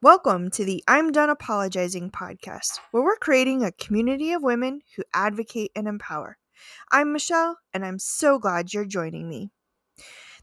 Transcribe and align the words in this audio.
Welcome 0.00 0.50
to 0.50 0.64
the 0.64 0.84
I'm 0.86 1.10
Done 1.10 1.28
Apologizing 1.28 2.12
podcast, 2.12 2.78
where 2.92 3.02
we're 3.02 3.16
creating 3.16 3.64
a 3.64 3.72
community 3.72 4.30
of 4.30 4.44
women 4.44 4.80
who 4.94 5.02
advocate 5.12 5.72
and 5.74 5.88
empower. 5.88 6.38
I'm 6.92 7.12
Michelle, 7.12 7.58
and 7.74 7.84
I'm 7.84 7.98
so 7.98 8.38
glad 8.38 8.72
you're 8.72 8.84
joining 8.84 9.28
me. 9.28 9.50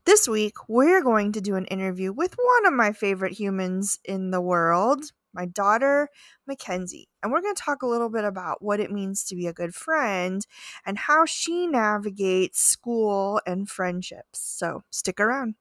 This 0.05 0.27
week, 0.27 0.55
we're 0.67 1.01
going 1.01 1.31
to 1.31 1.39
do 1.39 1.55
an 1.55 1.67
interview 1.67 2.11
with 2.11 2.35
one 2.35 2.65
of 2.65 2.73
my 2.73 2.91
favorite 2.91 3.31
humans 3.31 3.97
in 4.03 4.31
the 4.31 4.41
world, 4.41 5.05
my 5.33 5.45
daughter, 5.45 6.09
McKenzie. 6.51 7.05
And 7.23 7.31
we're 7.31 7.41
going 7.41 7.55
to 7.55 7.61
talk 7.61 7.81
a 7.81 7.87
little 7.87 8.09
bit 8.09 8.25
about 8.25 8.61
what 8.61 8.81
it 8.81 8.91
means 8.91 9.23
to 9.23 9.37
be 9.37 9.47
a 9.47 9.53
good 9.53 9.73
friend 9.73 10.45
and 10.85 10.97
how 10.97 11.23
she 11.23 11.65
navigates 11.65 12.59
school 12.59 13.39
and 13.47 13.69
friendships. 13.69 14.37
So 14.37 14.83
stick 14.89 15.21
around. 15.21 15.55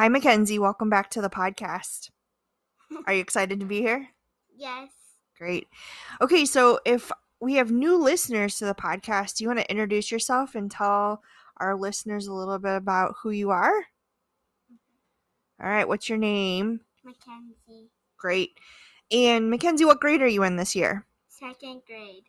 Hi, 0.00 0.08
McKenzie. 0.08 0.58
Welcome 0.58 0.88
back 0.88 1.10
to 1.10 1.20
the 1.20 1.28
podcast. 1.28 2.08
Are 3.06 3.12
you 3.12 3.20
excited 3.20 3.60
to 3.60 3.66
be 3.66 3.82
here? 3.82 4.08
Yes. 4.56 4.88
Great. 5.36 5.68
Okay, 6.22 6.46
so 6.46 6.80
if 6.86 7.12
we 7.38 7.56
have 7.56 7.70
new 7.70 7.98
listeners 7.98 8.56
to 8.56 8.64
the 8.64 8.74
podcast, 8.74 9.36
do 9.36 9.44
you 9.44 9.48
want 9.48 9.60
to 9.60 9.70
introduce 9.70 10.10
yourself 10.10 10.54
and 10.54 10.70
tell 10.70 11.22
our 11.58 11.76
listeners 11.76 12.26
a 12.26 12.32
little 12.32 12.58
bit 12.58 12.76
about 12.76 13.16
who 13.22 13.28
you 13.28 13.50
are? 13.50 13.74
Mm-hmm. 14.72 15.62
All 15.62 15.70
right, 15.70 15.86
what's 15.86 16.08
your 16.08 16.16
name? 16.16 16.80
McKenzie. 17.06 17.88
Great. 18.16 18.52
And 19.10 19.52
McKenzie, 19.52 19.84
what 19.84 20.00
grade 20.00 20.22
are 20.22 20.26
you 20.26 20.44
in 20.44 20.56
this 20.56 20.74
year? 20.74 21.04
Second 21.28 21.82
grade. 21.86 22.24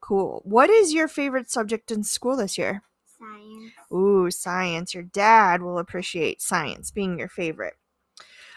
Cool. 0.00 0.40
What 0.44 0.70
is 0.70 0.94
your 0.94 1.08
favorite 1.08 1.50
subject 1.50 1.90
in 1.90 2.04
school 2.04 2.36
this 2.36 2.56
year? 2.56 2.84
Ooh, 3.92 4.30
science. 4.30 4.94
Your 4.94 5.02
dad 5.04 5.62
will 5.62 5.78
appreciate 5.78 6.42
science 6.42 6.90
being 6.90 7.18
your 7.18 7.28
favorite. 7.28 7.74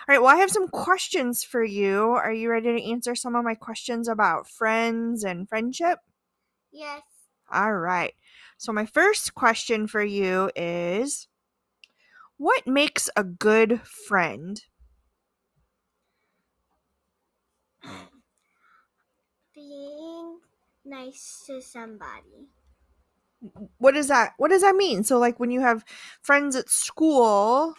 All 0.08 0.16
right, 0.16 0.22
well, 0.22 0.36
I 0.36 0.40
have 0.40 0.52
some 0.52 0.68
questions 0.68 1.44
for 1.44 1.64
you. 1.64 2.12
Are 2.12 2.34
you 2.34 2.50
ready 2.50 2.76
to 2.76 2.90
answer 2.92 3.16
some 3.16 3.36
of 3.36 3.44
my 3.46 3.56
questions 3.56 4.08
about 4.08 4.50
friends 4.50 5.24
and 5.24 5.48
friendship? 5.50 6.00
Yes. 6.72 7.04
All 7.52 7.74
right. 7.74 8.14
So, 8.58 8.72
my 8.74 8.86
first 8.86 9.36
question 9.36 9.88
for 9.88 10.04
you 10.04 10.52
is 10.56 11.28
What 12.36 12.68
makes 12.68 13.10
a 13.16 13.24
good 13.24 13.82
friend? 13.88 14.62
Being 19.56 20.42
nice 20.84 21.44
to 21.48 21.62
somebody. 21.62 22.50
What 23.78 23.94
does 23.94 24.08
that 24.10 24.34
what 24.38 24.50
does 24.50 24.62
that 24.62 24.76
mean? 24.76 25.04
So 25.04 25.18
like 25.18 25.40
when 25.40 25.52
you 25.52 25.62
have 25.62 25.84
friends 26.22 26.56
at 26.56 26.70
school, 26.70 27.76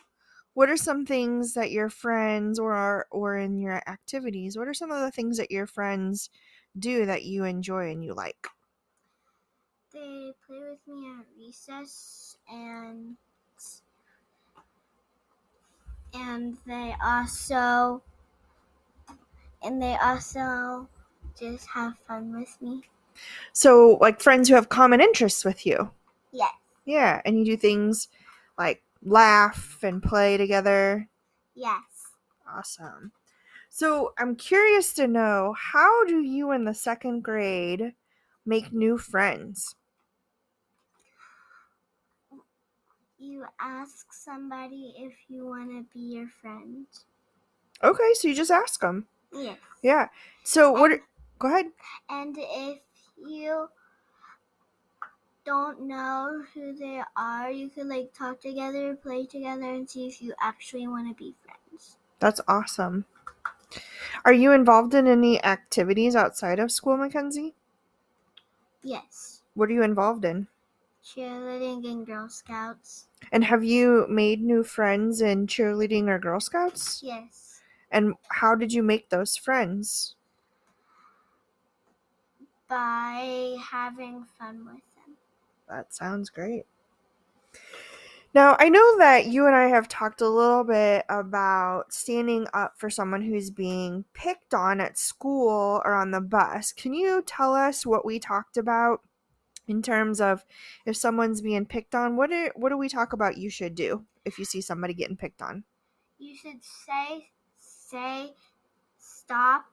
what 0.54 0.69
are 0.70 0.77
some 0.77 1.06
things 1.06 1.54
that 1.54 1.70
your 1.70 1.88
friends 1.91 2.58
or 2.58 2.72
are 2.74 3.06
or 3.10 3.36
in 3.36 3.58
your 3.58 3.82
activities, 3.88 4.56
what 4.58 4.69
are 4.69 4.74
some 4.74 4.91
of 4.91 5.00
the 5.00 5.10
things 5.12 5.38
that 5.38 5.50
your 5.52 5.66
friends 5.66 6.30
do 6.78 7.06
that 7.06 7.24
you 7.24 7.44
enjoy 7.44 7.91
and 7.91 8.04
you 8.04 8.14
like? 8.14 8.48
They 9.92 10.34
play 10.44 10.58
with 10.70 10.84
me 10.88 11.08
at 11.08 11.27
recess 11.36 12.36
and 12.48 13.16
and 16.14 16.56
they 16.66 16.94
also 17.02 18.02
and 19.62 19.80
they 19.80 19.97
also 19.97 20.88
just 21.38 21.66
have 21.69 21.98
fun 22.00 22.36
with 22.38 22.60
me. 22.60 22.82
So 23.52 23.98
like 24.00 24.20
friends 24.20 24.48
who 24.48 24.55
have 24.55 24.68
common 24.68 25.00
interests 25.00 25.44
with 25.44 25.66
you. 25.66 25.91
Yes. 26.32 26.53
Yeah, 26.84 27.20
and 27.25 27.38
you 27.38 27.44
do 27.44 27.56
things 27.56 28.09
like 28.59 28.82
laugh 29.03 29.78
and 29.82 30.03
play 30.03 30.37
together. 30.37 31.09
Yes. 31.54 31.82
Awesome. 32.48 33.12
So 33.69 34.12
I'm 34.19 34.37
curious 34.37 34.92
to 34.94 35.06
know 35.06 35.54
how 35.59 36.04
do 36.04 36.20
you 36.20 36.53
in 36.53 36.64
the 36.64 36.75
second 36.75 37.22
grade 37.22 37.94
make 38.44 38.72
new 38.72 38.98
friends? 38.98 39.75
You 43.19 43.44
ask 43.60 44.12
somebody 44.12 44.94
if 44.98 45.14
you 45.28 45.47
want 45.47 45.70
to 45.70 45.87
be 45.94 46.16
your 46.16 46.28
friend. 46.41 46.87
Okay, 47.82 48.10
so 48.14 48.28
you 48.28 48.34
just 48.34 48.50
ask 48.50 48.81
them. 48.81 49.06
Yes. 49.32 49.58
Yeah. 49.82 50.08
So 50.44 50.72
what? 50.72 50.92
Are, 50.92 51.03
go 51.38 51.48
ahead. 51.48 51.66
And 52.10 52.37
if 52.38 52.78
don't 55.44 55.82
know 55.82 56.44
who 56.54 56.75
they 56.75 57.03
are, 57.16 57.50
you 57.50 57.69
could 57.69 57.86
like 57.86 58.12
talk 58.12 58.41
together, 58.41 58.94
play 58.97 59.26
together, 59.26 59.64
and 59.64 59.88
see 59.88 60.06
if 60.06 60.22
you 60.22 60.34
actually 60.41 60.86
want 60.88 61.08
to 61.08 61.14
be 61.14 61.34
friends. 61.44 61.97
That's 62.20 62.41
awesome. 62.48 63.06
Are 64.25 64.32
you 64.32 64.52
involved 64.52 64.94
in 64.94 65.06
any 65.06 65.42
activities 65.44 66.16
outside 66.16 66.58
of 66.58 66.72
school, 66.72 66.97
McKenzie? 66.97 67.54
Yes. 68.82 69.42
What 69.54 69.69
are 69.69 69.72
you 69.72 69.82
involved 69.82 70.25
in? 70.25 70.48
Cheerleading 71.04 71.84
and 71.91 72.06
Girl 72.06 72.28
Scouts. 72.28 73.08
And 73.31 73.44
have 73.44 73.64
you 73.64 74.06
made 74.08 74.41
new 74.42 74.62
friends 74.62 75.20
in 75.20 75.47
cheerleading 75.47 76.08
or 76.08 76.19
Girl 76.19 76.41
Scouts? 76.41 77.02
Yes. 77.02 77.60
And 77.91 78.14
how 78.28 78.54
did 78.54 78.72
you 78.72 78.82
make 78.82 79.10
those 79.10 79.36
friends? 79.36 80.14
By 82.69 83.56
having 83.60 84.25
fun 84.25 84.64
with. 84.66 84.91
That 85.72 85.94
sounds 85.94 86.28
great. 86.28 86.65
Now, 88.34 88.56
I 88.59 88.69
know 88.69 88.99
that 88.99 89.27
you 89.27 89.47
and 89.47 89.56
I 89.56 89.69
have 89.69 89.88
talked 89.88 90.21
a 90.21 90.28
little 90.28 90.65
bit 90.65 91.05
about 91.09 91.93
standing 91.93 92.47
up 92.53 92.75
for 92.78 92.91
someone 92.91 93.22
who's 93.22 93.50
being 93.50 94.05
picked 94.12 94.53
on 94.53 94.81
at 94.81 94.99
school 94.99 95.81
or 95.84 95.94
on 95.94 96.11
the 96.11 96.21
bus. 96.21 96.72
Can 96.72 96.93
you 96.93 97.22
tell 97.27 97.55
us 97.55 97.87
what 97.87 98.05
we 98.05 98.19
talked 98.19 98.59
about 98.59 99.00
in 99.66 99.81
terms 99.81 100.21
of 100.21 100.44
if 100.84 100.97
someone's 100.97 101.41
being 101.41 101.65
picked 101.65 101.94
on? 101.94 102.16
What 102.16 102.28
do, 102.28 102.50
what 102.55 102.69
do 102.69 102.77
we 102.77 102.91
talk 102.91 103.15
about 103.15 103.38
you 103.38 103.49
should 103.49 103.75
do 103.75 104.05
if 104.27 104.38
you 104.38 104.44
see 104.44 104.61
somebody 104.61 104.93
getting 104.93 105.16
picked 105.16 105.41
on? 105.41 105.65
You 106.19 106.37
should 106.37 106.62
say 106.62 107.31
say 107.59 108.32
stop 108.99 109.65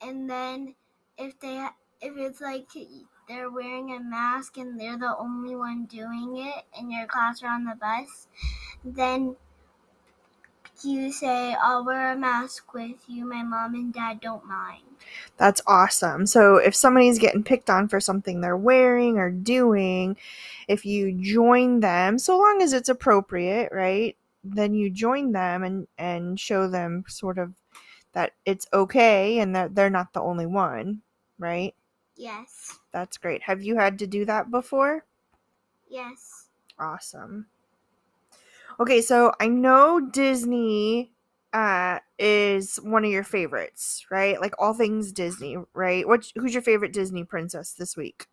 and 0.00 0.28
then 0.28 0.74
if 1.16 1.38
they 1.40 1.66
if 2.00 2.16
it's 2.16 2.40
like 2.40 2.66
they're 3.32 3.50
wearing 3.50 3.92
a 3.92 4.00
mask 4.00 4.58
and 4.58 4.78
they're 4.78 4.98
the 4.98 5.16
only 5.18 5.56
one 5.56 5.86
doing 5.86 6.36
it 6.36 6.64
in 6.78 6.90
your 6.90 7.06
class 7.06 7.42
or 7.42 7.48
on 7.48 7.64
the 7.64 7.74
bus, 7.74 8.28
then 8.84 9.36
you 10.84 11.12
say, 11.12 11.54
I'll 11.54 11.84
wear 11.84 12.12
a 12.12 12.16
mask 12.16 12.74
with 12.74 12.96
you. 13.06 13.24
My 13.24 13.42
mom 13.42 13.74
and 13.74 13.92
dad 13.92 14.20
don't 14.20 14.44
mind. 14.44 14.82
That's 15.38 15.62
awesome. 15.66 16.26
So 16.26 16.56
if 16.56 16.74
somebody's 16.74 17.18
getting 17.18 17.42
picked 17.42 17.70
on 17.70 17.88
for 17.88 18.00
something 18.00 18.40
they're 18.40 18.56
wearing 18.56 19.16
or 19.18 19.30
doing, 19.30 20.16
if 20.68 20.84
you 20.84 21.12
join 21.12 21.80
them, 21.80 22.18
so 22.18 22.38
long 22.38 22.60
as 22.60 22.72
it's 22.72 22.88
appropriate, 22.88 23.70
right? 23.72 24.16
Then 24.44 24.74
you 24.74 24.90
join 24.90 25.32
them 25.32 25.62
and 25.62 25.86
and 25.98 26.38
show 26.38 26.68
them 26.68 27.04
sort 27.08 27.38
of 27.38 27.54
that 28.12 28.32
it's 28.44 28.66
okay 28.72 29.38
and 29.38 29.54
that 29.54 29.74
they're 29.74 29.90
not 29.90 30.12
the 30.12 30.20
only 30.20 30.46
one, 30.46 31.02
right? 31.38 31.74
Yes. 32.16 32.78
That's 32.92 33.18
great. 33.18 33.42
Have 33.42 33.62
you 33.62 33.76
had 33.76 33.98
to 34.00 34.06
do 34.06 34.24
that 34.26 34.50
before? 34.50 35.04
Yes. 35.88 36.46
Awesome. 36.78 37.46
Okay, 38.80 39.00
so 39.00 39.32
I 39.40 39.48
know 39.48 40.00
Disney 40.00 41.12
uh 41.52 41.98
is 42.18 42.76
one 42.76 43.04
of 43.04 43.10
your 43.10 43.24
favorites, 43.24 44.06
right? 44.10 44.40
Like 44.40 44.54
all 44.58 44.72
things 44.72 45.12
Disney, 45.12 45.56
right? 45.74 46.06
What 46.08 46.30
who's 46.36 46.54
your 46.54 46.62
favorite 46.62 46.92
Disney 46.92 47.24
princess 47.24 47.72
this 47.74 47.96
week? 47.96 48.26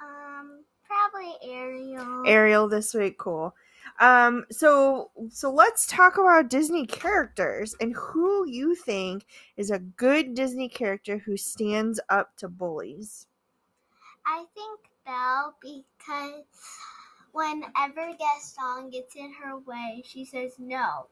Um, 0.00 0.64
probably 0.84 1.34
Ariel. 1.42 2.22
Ariel 2.26 2.68
this 2.68 2.94
week, 2.94 3.18
cool. 3.18 3.54
Um 4.00 4.46
so 4.50 5.10
so 5.30 5.50
let's 5.52 5.86
talk 5.86 6.16
about 6.18 6.48
Disney 6.48 6.86
characters 6.86 7.74
and 7.80 7.94
who 7.94 8.48
you 8.48 8.74
think 8.74 9.26
is 9.56 9.70
a 9.70 9.78
good 9.78 10.34
Disney 10.34 10.68
character 10.68 11.18
who 11.18 11.36
stands 11.36 12.00
up 12.08 12.36
to 12.38 12.48
bullies. 12.48 13.26
I 14.26 14.44
think 14.54 14.80
Belle 15.04 15.54
because 15.60 16.44
whenever 17.32 18.16
Gaston 18.18 18.90
gets 18.90 19.16
in 19.16 19.32
her 19.42 19.58
way, 19.58 20.02
she 20.04 20.24
says 20.24 20.52
no. 20.58 21.06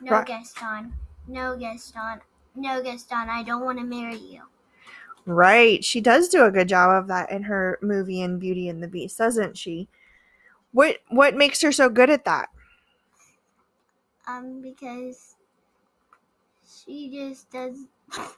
No, 0.00 0.12
Right. 0.12 0.26
Gaston. 0.26 0.92
No, 1.26 1.56
Gaston. 1.56 2.20
No, 2.54 2.82
Gaston. 2.82 3.28
I 3.28 3.42
don't 3.42 3.64
want 3.64 3.78
to 3.78 3.84
marry 3.84 4.16
you. 4.16 4.42
Right. 5.24 5.84
She 5.84 6.00
does 6.00 6.28
do 6.28 6.44
a 6.44 6.50
good 6.50 6.68
job 6.68 6.90
of 6.90 7.08
that 7.08 7.30
in 7.30 7.42
her 7.44 7.78
movie 7.82 8.20
in 8.22 8.38
Beauty 8.38 8.68
and 8.68 8.82
the 8.82 8.88
Beast, 8.88 9.18
doesn't 9.18 9.56
she? 9.56 9.88
What 10.76 10.98
what 11.08 11.34
makes 11.34 11.62
her 11.62 11.72
so 11.72 11.88
good 11.88 12.10
at 12.10 12.26
that? 12.26 12.50
Um, 14.28 14.60
because 14.60 15.36
she 16.68 17.08
just 17.08 17.50
does. 17.50 17.78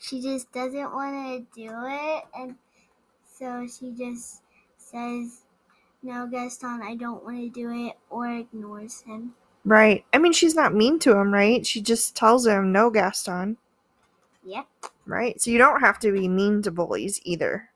she 0.00 0.22
just 0.22 0.50
doesn't 0.50 0.94
want 0.94 1.12
to 1.14 1.60
do 1.60 1.68
it, 1.68 2.24
and 2.34 2.56
so 3.38 3.66
she 3.68 3.92
just 3.92 4.40
says, 4.78 5.42
"No, 6.02 6.26
Gaston, 6.26 6.80
I 6.82 6.96
don't 6.96 7.22
want 7.22 7.36
to 7.36 7.50
do 7.50 7.70
it," 7.70 7.98
or 8.08 8.30
ignores 8.30 9.02
him. 9.02 9.34
Right. 9.66 10.06
I 10.14 10.16
mean, 10.16 10.32
she's 10.32 10.54
not 10.54 10.74
mean 10.74 10.98
to 11.00 11.18
him, 11.18 11.34
right? 11.34 11.66
She 11.66 11.82
just 11.82 12.16
tells 12.16 12.46
him, 12.46 12.72
no, 12.72 12.88
Gaston. 12.88 13.58
Yep. 14.42 14.66
Right? 15.04 15.38
So 15.38 15.50
you 15.50 15.58
don't 15.58 15.80
have 15.80 15.98
to 15.98 16.12
be 16.12 16.28
mean 16.28 16.62
to 16.62 16.70
bullies 16.70 17.20
either. 17.24 17.68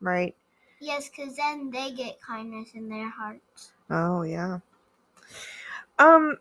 Right? 0.00 0.36
Yes, 0.80 1.08
because 1.08 1.36
then 1.36 1.70
they 1.70 1.92
get 1.92 2.20
kindness 2.20 2.74
in 2.74 2.88
their 2.88 3.10
hearts. 3.10 3.72
Oh, 3.90 4.22
yeah. 4.22 4.60
Um, 5.98 6.38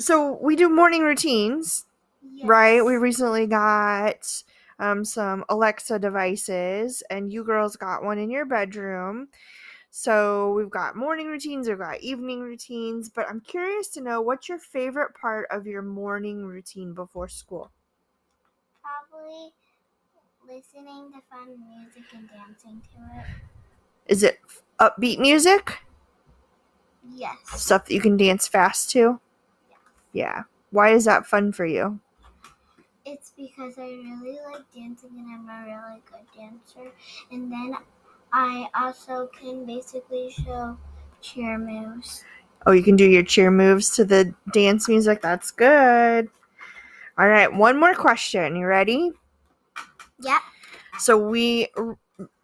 so 0.00 0.38
we 0.42 0.56
do 0.56 0.68
morning 0.68 1.02
routines, 1.02 1.86
Yes. 2.22 2.48
right? 2.48 2.84
We 2.84 2.96
recently 2.96 3.46
got 3.46 4.44
um, 4.78 5.04
some 5.04 5.44
Alexa 5.48 5.98
devices, 5.98 7.02
and 7.10 7.32
you 7.32 7.44
girls 7.44 7.76
got 7.76 8.04
one 8.04 8.18
in 8.18 8.30
your 8.30 8.46
bedroom. 8.46 9.28
So 9.90 10.52
we've 10.54 10.70
got 10.70 10.96
morning 10.96 11.28
routines, 11.28 11.68
we've 11.68 11.78
got 11.78 12.00
evening 12.00 12.40
routines, 12.40 13.08
but 13.10 13.28
I'm 13.28 13.40
curious 13.40 13.88
to 13.90 14.02
know 14.02 14.20
what's 14.22 14.48
your 14.48 14.58
favorite 14.58 15.14
part 15.14 15.48
of 15.50 15.66
your 15.66 15.82
morning 15.82 16.46
routine 16.46 16.94
before 16.94 17.28
school? 17.28 17.72
Probably 18.82 19.52
listening 20.46 21.12
to 21.12 21.20
fun 21.30 21.58
music 21.60 22.04
and 22.14 22.28
dancing 22.28 22.82
to 22.82 23.20
it. 23.20 23.26
Is 24.08 24.22
it 24.22 24.40
upbeat 24.80 25.18
music? 25.18 25.78
Yes. 27.14 27.36
Stuff 27.46 27.86
that 27.86 27.94
you 27.94 28.00
can 28.00 28.16
dance 28.16 28.48
fast 28.48 28.90
to? 28.90 29.20
Yeah. 30.12 30.44
Why 30.70 30.90
is 30.90 31.04
that 31.04 31.26
fun 31.26 31.52
for 31.52 31.66
you? 31.66 32.00
It's 33.04 33.32
because 33.36 33.78
I 33.78 33.82
really 33.82 34.38
like 34.50 34.70
dancing 34.74 35.10
and 35.16 35.48
I'm 35.48 35.48
a 35.48 35.66
really 35.66 36.02
good 36.10 36.26
dancer. 36.36 36.90
And 37.30 37.50
then 37.50 37.74
I 38.32 38.68
also 38.74 39.28
can 39.38 39.64
basically 39.64 40.30
show 40.30 40.76
cheer 41.22 41.58
moves. 41.58 42.24
Oh, 42.66 42.72
you 42.72 42.82
can 42.82 42.96
do 42.96 43.08
your 43.08 43.22
cheer 43.22 43.50
moves 43.50 43.90
to 43.96 44.04
the 44.04 44.34
dance 44.52 44.88
music. 44.88 45.22
That's 45.22 45.50
good. 45.50 46.28
All 47.18 47.28
right, 47.28 47.52
one 47.52 47.80
more 47.80 47.94
question. 47.94 48.56
You 48.56 48.66
ready? 48.66 49.12
Yeah. 50.20 50.38
So 50.98 51.16
we 51.16 51.68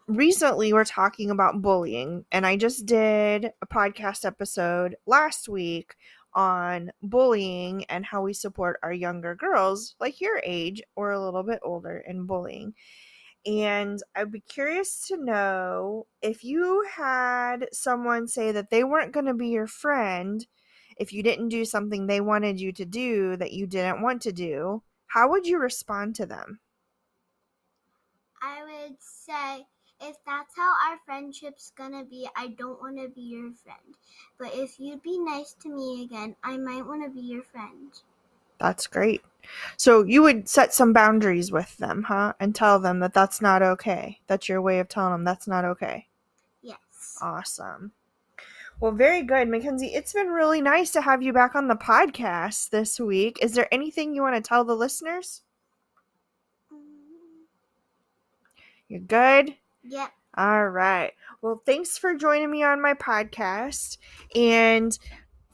recently 0.07 0.73
we're 0.73 0.85
talking 0.85 1.31
about 1.31 1.61
bullying, 1.61 2.25
and 2.31 2.45
I 2.45 2.57
just 2.57 2.85
did 2.85 3.51
a 3.61 3.67
podcast 3.67 4.25
episode 4.25 4.95
last 5.05 5.49
week 5.49 5.95
on 6.33 6.91
bullying 7.01 7.85
and 7.85 8.05
how 8.05 8.21
we 8.21 8.33
support 8.33 8.79
our 8.83 8.93
younger 8.93 9.35
girls, 9.35 9.95
like 9.99 10.21
your 10.21 10.41
age 10.43 10.81
or 10.95 11.11
a 11.11 11.23
little 11.23 11.43
bit 11.43 11.59
older, 11.63 12.03
in 12.05 12.25
bullying. 12.25 12.73
And 13.45 13.99
I'd 14.15 14.31
be 14.31 14.41
curious 14.41 15.07
to 15.07 15.17
know 15.17 16.07
if 16.21 16.43
you 16.43 16.85
had 16.91 17.67
someone 17.71 18.27
say 18.27 18.51
that 18.51 18.69
they 18.69 18.83
weren't 18.83 19.13
going 19.13 19.27
to 19.27 19.33
be 19.33 19.49
your 19.49 19.67
friend 19.67 20.45
if 20.97 21.13
you 21.13 21.21
didn't 21.23 21.49
do 21.49 21.65
something 21.65 22.07
they 22.07 22.21
wanted 22.21 22.59
you 22.59 22.71
to 22.73 22.85
do 22.85 23.35
that 23.37 23.53
you 23.53 23.67
didn't 23.67 24.01
want 24.01 24.21
to 24.23 24.31
do, 24.31 24.81
how 25.07 25.29
would 25.29 25.45
you 25.45 25.57
respond 25.57 26.15
to 26.15 26.25
them? 26.25 26.59
I 28.41 28.63
would 28.63 28.97
say 28.99 29.65
if 30.07 30.17
that's 30.25 30.55
how 30.55 30.73
our 30.87 30.99
friendship's 31.05 31.71
gonna 31.75 32.03
be, 32.03 32.27
I 32.35 32.47
don't 32.47 32.81
want 32.81 32.97
to 32.97 33.09
be 33.09 33.21
your 33.21 33.51
friend. 33.51 33.95
But 34.37 34.51
if 34.53 34.79
you'd 34.79 35.01
be 35.01 35.17
nice 35.19 35.53
to 35.61 35.69
me 35.69 36.03
again, 36.03 36.35
I 36.43 36.57
might 36.57 36.85
want 36.85 37.03
to 37.03 37.09
be 37.09 37.21
your 37.21 37.43
friend. 37.43 37.91
That's 38.59 38.87
great. 38.87 39.21
So 39.77 40.03
you 40.03 40.21
would 40.23 40.47
set 40.47 40.73
some 40.73 40.93
boundaries 40.93 41.51
with 41.51 41.75
them, 41.77 42.03
huh? 42.03 42.33
And 42.39 42.55
tell 42.55 42.79
them 42.79 42.99
that 42.99 43.13
that's 43.13 43.41
not 43.41 43.61
okay. 43.61 44.19
That's 44.27 44.49
your 44.49 44.61
way 44.61 44.79
of 44.79 44.87
telling 44.87 45.11
them 45.11 45.23
that's 45.23 45.47
not 45.47 45.65
okay. 45.65 46.07
Yes. 46.61 47.17
Awesome. 47.21 47.91
Well, 48.79 48.91
very 48.91 49.23
good, 49.23 49.47
McKenzie. 49.47 49.95
It's 49.95 50.13
been 50.13 50.27
really 50.27 50.61
nice 50.61 50.91
to 50.91 51.01
have 51.01 51.23
you 51.23 51.31
back 51.31 51.55
on 51.55 51.67
the 51.67 51.75
podcast 51.75 52.69
this 52.69 52.99
week. 52.99 53.39
Is 53.41 53.53
there 53.53 53.73
anything 53.73 54.13
you 54.13 54.21
want 54.21 54.35
to 54.35 54.47
tell 54.47 54.65
the 54.65 54.75
listeners? 54.75 55.41
Mm, 56.73 57.45
You're 58.89 58.99
good? 58.99 59.55
Yep. 59.87 60.11
All 60.37 60.67
right. 60.69 61.13
Well, 61.41 61.61
thanks 61.65 61.97
for 61.97 62.15
joining 62.15 62.51
me 62.51 62.63
on 62.63 62.81
my 62.81 62.93
podcast. 62.93 63.97
And 64.35 64.97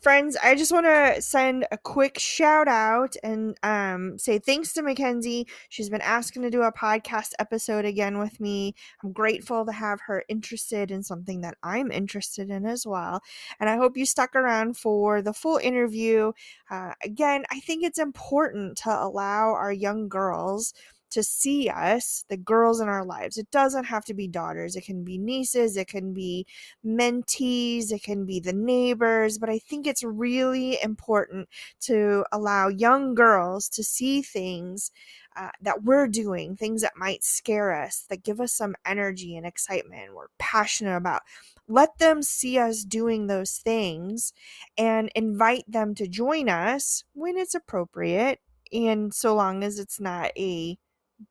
friends, 0.02 0.36
I 0.44 0.56
just 0.56 0.72
want 0.72 0.88
to 0.88 1.22
send 1.22 1.68
a 1.72 1.78
quick 1.78 2.18
shout 2.18 2.68
out 2.68 3.16
and 3.22 3.56
um, 3.62 4.18
say 4.18 4.40
thanks 4.40 4.74
to 4.74 4.82
McKenzie. 4.82 5.48
She's 5.70 5.90
been 5.90 6.02
asking 6.02 6.42
to 6.42 6.50
do 6.50 6.64
a 6.64 6.72
podcast 6.72 7.34
episode 7.38 7.86
again 7.86 8.18
with 8.18 8.40
me. 8.40 8.74
I'm 9.04 9.12
grateful 9.12 9.66
to 9.66 9.72
have 9.72 10.00
her 10.08 10.24
interested 10.28 10.90
in 10.90 11.04
something 11.04 11.42
that 11.42 11.58
I'm 11.62 11.92
interested 11.92 12.50
in 12.50 12.66
as 12.66 12.88
well. 12.88 13.22
And 13.60 13.70
I 13.70 13.78
hope 13.78 13.96
you 13.96 14.08
stuck 14.08 14.36
around 14.36 14.78
for 14.78 15.22
the 15.22 15.34
full 15.34 15.58
interview. 15.58 16.32
Uh, 16.72 16.94
again, 17.04 17.44
I 17.52 17.60
think 17.60 17.84
it's 17.84 18.00
important 18.00 18.78
to 18.80 18.90
allow 18.90 19.52
our 19.54 19.72
young 19.72 20.10
girls 20.10 20.74
to 21.12 21.24
see 21.24 21.70
us, 21.70 22.26
the 22.30 22.38
girls 22.38 22.82
in 22.82 22.88
our 22.88 23.06
lives. 23.06 23.38
It 23.38 23.52
doesn't 23.52 23.86
have 23.86 24.06
to 24.06 24.14
be 24.14 24.28
daughters, 24.28 24.76
it 24.76 24.86
can 24.86 25.04
be 25.04 25.18
nieces, 25.18 25.78
it 25.78 25.88
can 25.88 26.14
be 26.14 26.46
mentees, 26.86 27.92
it 27.92 28.04
can 28.04 28.26
be 28.26 28.40
the 28.40 28.54
neighbors, 28.54 29.38
but 29.38 29.50
I 29.50 29.60
think 29.60 29.86
it's 29.86 30.04
really 30.04 30.78
important 30.82 31.50
to 31.82 32.26
allow 32.32 32.68
young 32.68 33.14
girls 33.14 33.70
to 33.70 33.84
see 33.84 34.22
things 34.22 34.92
uh, 35.36 35.50
that 35.62 35.84
we're 35.84 36.08
doing, 36.08 36.56
things 36.56 36.82
that 36.82 36.98
might 36.98 37.24
scare 37.24 37.74
us, 37.74 38.06
that 38.10 38.24
give 38.24 38.42
us 38.42 38.54
some 38.54 38.76
energy 38.86 39.38
and 39.38 39.46
excitement, 39.46 40.14
we're 40.14 40.28
passionate 40.40 40.98
about. 40.98 41.22
Let 41.68 41.98
them 42.00 42.22
see 42.22 42.58
us 42.58 42.84
doing 42.84 43.28
those 43.28 43.54
things 43.58 44.34
and 44.78 45.10
invite 45.16 45.64
them 45.68 45.96
to 45.96 46.08
join 46.08 46.50
us 46.50 47.04
when 47.14 47.38
it's 47.38 47.56
appropriate. 47.56 48.40
And 48.74 49.14
so 49.14 49.36
long 49.36 49.64
as 49.64 49.80
it's 49.80 50.00
not 50.00 50.32
a 50.38 50.78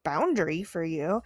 boundary 0.05 0.63
for 0.63 0.85
you 0.85 1.23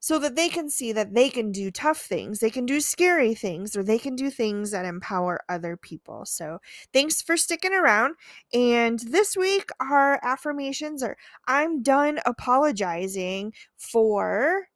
so 0.00 0.18
that 0.18 0.34
they 0.34 0.48
can 0.48 0.68
see 0.70 0.92
that 0.92 1.14
they 1.14 1.28
can 1.28 1.52
do 1.52 1.70
tough 1.70 1.98
things, 1.98 2.40
they 2.40 2.50
can 2.50 2.64
do 2.64 2.80
scary 2.80 3.34
things, 3.34 3.76
or 3.76 3.82
they 3.82 3.98
can 3.98 4.16
do 4.16 4.30
things 4.30 4.70
that 4.70 4.86
empower 4.86 5.40
other 5.48 5.76
people. 5.76 6.24
So, 6.24 6.58
thanks 6.92 7.20
for 7.20 7.36
sticking 7.36 7.74
around. 7.74 8.14
And 8.54 8.98
this 8.98 9.36
week, 9.36 9.68
our 9.78 10.18
affirmations 10.22 11.02
are 11.02 11.16
I'm 11.46 11.82
done 11.82 12.18
apologizing 12.26 13.52
for 13.76 14.68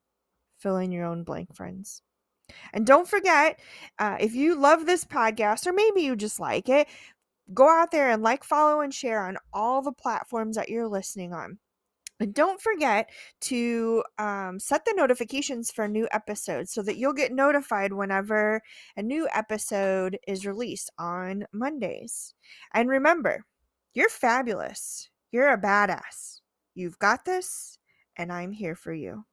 fill 0.59 0.77
in 0.77 0.93
your 0.93 1.07
own 1.07 1.25
blank, 1.25 1.55
friends. 1.55 2.03
And 2.73 2.87
don't 2.87 3.09
forget, 3.09 3.59
uh, 3.99 4.19
if 4.21 4.35
you 4.35 4.55
love 4.55 4.87
this 4.87 5.05
podcast, 5.05 5.67
or 5.67 5.73
maybe 5.73 6.03
you 6.03 6.17
just 6.17 6.39
like 6.39 6.69
it, 6.69 6.87
go 7.53 7.69
out 7.69 7.91
there 7.91 8.11
and 8.11 8.23
like, 8.23 8.45
follow, 8.45 8.81
and 8.81 8.93
share 8.93 9.27
on 9.27 9.39
all 9.53 9.83
the 9.83 9.93
platforms 9.93 10.57
that 10.57 10.69
you're 10.69 10.89
listening 10.89 11.33
on. 11.33 11.59
And 12.21 12.33
don't 12.33 12.61
forget 12.61 13.11
to 13.43 14.05
um, 14.19 14.61
set 14.61 14.85
the 14.85 14.95
notifications 14.97 15.71
for 15.71 15.89
new 15.89 16.07
episodes 16.13 16.73
so 16.73 16.83
that 16.83 16.97
you'll 16.97 17.13
get 17.13 17.33
notified 17.33 17.93
whenever 17.93 18.63
a 18.97 19.03
new 19.03 19.29
episode 19.35 20.19
is 20.29 20.47
released 20.47 20.91
on 20.99 21.45
Mondays. 21.53 22.35
And 22.73 22.89
remember, 22.89 23.45
you're 23.95 24.09
fabulous. 24.09 25.11
You're 25.33 25.53
a 25.53 25.61
badass. 25.61 26.41
You've 26.75 26.99
got 26.99 27.25
this, 27.25 27.79
and 28.17 28.33
I'm 28.33 28.53
here 28.53 28.77
for 28.77 28.93
you. 28.93 29.25